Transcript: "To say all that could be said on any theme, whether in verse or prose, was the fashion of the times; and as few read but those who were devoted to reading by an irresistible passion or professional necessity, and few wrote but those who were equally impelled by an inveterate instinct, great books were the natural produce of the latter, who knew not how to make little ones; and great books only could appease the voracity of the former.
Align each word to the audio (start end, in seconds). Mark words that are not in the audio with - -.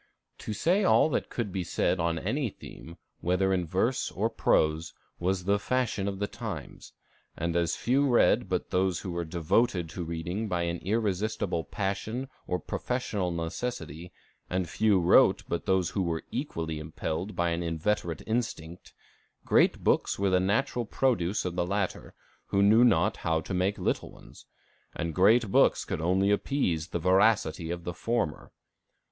"To 0.39 0.51
say 0.51 0.83
all 0.83 1.09
that 1.11 1.29
could 1.29 1.51
be 1.51 1.63
said 1.63 1.99
on 1.99 2.17
any 2.17 2.49
theme, 2.49 2.97
whether 3.19 3.53
in 3.53 3.67
verse 3.67 4.09
or 4.09 4.31
prose, 4.31 4.95
was 5.19 5.43
the 5.43 5.59
fashion 5.59 6.07
of 6.07 6.17
the 6.17 6.25
times; 6.25 6.93
and 7.37 7.55
as 7.55 7.75
few 7.75 8.07
read 8.09 8.49
but 8.49 8.71
those 8.71 9.01
who 9.01 9.11
were 9.11 9.25
devoted 9.25 9.91
to 9.91 10.03
reading 10.03 10.47
by 10.47 10.63
an 10.63 10.79
irresistible 10.79 11.63
passion 11.63 12.29
or 12.47 12.57
professional 12.57 13.29
necessity, 13.29 14.11
and 14.49 14.67
few 14.67 14.99
wrote 14.99 15.43
but 15.47 15.67
those 15.67 15.91
who 15.91 16.01
were 16.01 16.23
equally 16.31 16.79
impelled 16.79 17.35
by 17.35 17.49
an 17.49 17.61
inveterate 17.61 18.23
instinct, 18.25 18.95
great 19.45 19.83
books 19.83 20.17
were 20.17 20.31
the 20.31 20.39
natural 20.39 20.83
produce 20.87 21.45
of 21.45 21.55
the 21.55 21.63
latter, 21.63 22.15
who 22.47 22.63
knew 22.63 22.83
not 22.83 23.17
how 23.17 23.39
to 23.39 23.53
make 23.53 23.77
little 23.77 24.11
ones; 24.11 24.47
and 24.95 25.13
great 25.13 25.51
books 25.51 25.85
only 25.91 26.29
could 26.29 26.33
appease 26.33 26.87
the 26.87 26.97
voracity 26.97 27.69
of 27.69 27.83
the 27.83 27.93
former. 27.93 28.51